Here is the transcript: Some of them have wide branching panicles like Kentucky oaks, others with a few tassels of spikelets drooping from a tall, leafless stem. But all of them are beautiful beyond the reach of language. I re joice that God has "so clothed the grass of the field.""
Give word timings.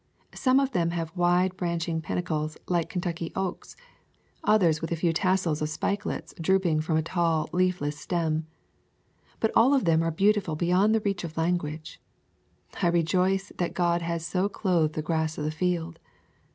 Some 0.33 0.59
of 0.59 0.71
them 0.71 0.89
have 0.97 1.15
wide 1.15 1.55
branching 1.55 2.01
panicles 2.01 2.57
like 2.67 2.89
Kentucky 2.89 3.31
oaks, 3.35 3.75
others 4.43 4.81
with 4.81 4.91
a 4.91 4.95
few 4.95 5.13
tassels 5.13 5.61
of 5.61 5.69
spikelets 5.69 6.33
drooping 6.41 6.81
from 6.81 6.97
a 6.97 7.03
tall, 7.03 7.47
leafless 7.51 7.99
stem. 7.99 8.47
But 9.39 9.51
all 9.55 9.75
of 9.75 9.85
them 9.85 10.01
are 10.03 10.09
beautiful 10.09 10.55
beyond 10.55 10.95
the 10.95 11.01
reach 11.01 11.23
of 11.23 11.37
language. 11.37 12.01
I 12.81 12.87
re 12.87 13.03
joice 13.03 13.51
that 13.59 13.75
God 13.75 14.01
has 14.01 14.25
"so 14.25 14.49
clothed 14.49 14.95
the 14.95 15.03
grass 15.03 15.37
of 15.37 15.43
the 15.43 15.51
field."" 15.51 15.99